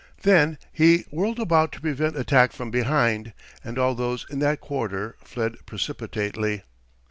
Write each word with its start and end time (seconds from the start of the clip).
Then 0.23 0.57
he 0.73 1.05
whirled 1.11 1.39
about 1.39 1.71
to 1.73 1.79
prevent 1.81 2.17
attack 2.17 2.53
from 2.53 2.71
behind, 2.71 3.33
and 3.63 3.77
all 3.77 3.93
those 3.93 4.25
in 4.31 4.39
that 4.39 4.59
quarter 4.59 5.15
fled 5.23 5.63
precipitately. 5.67 6.63